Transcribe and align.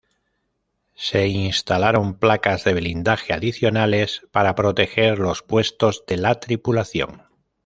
Se 0.95 1.27
instalaron 1.27 2.17
placas 2.17 2.63
de 2.63 2.73
blindaje 2.73 3.33
adicionales 3.33 4.23
para 4.31 4.55
proteger 4.55 5.19
los 5.19 5.43
puestos 5.43 6.05
de 6.07 6.17
la 6.17 6.39
tripulación. 6.39 7.27